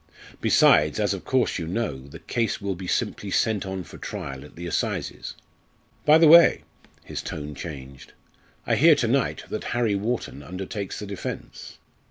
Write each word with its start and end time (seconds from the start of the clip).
Besides, 0.41 0.99
as 0.99 1.13
of 1.13 1.25
course 1.25 1.59
you 1.59 1.67
know, 1.67 2.07
the 2.07 2.17
case 2.17 2.59
will 2.59 2.73
be 2.73 2.87
simply 2.87 3.29
sent 3.29 3.67
on 3.67 3.83
for 3.83 3.99
trial 3.99 4.43
at 4.43 4.55
the 4.55 4.65
assizes. 4.65 5.35
By 6.07 6.17
the 6.17 6.27
way" 6.27 6.63
his 7.05 7.21
tone 7.21 7.53
changed 7.53 8.13
"I 8.65 8.77
hear 8.77 8.95
to 8.95 9.07
night 9.07 9.43
that 9.49 9.63
Harry 9.77 9.93
Wharton 9.93 10.41
undertakes 10.41 10.97
the 10.97 11.05
defence." 11.05 11.77